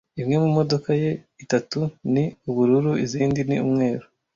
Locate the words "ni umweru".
3.49-4.05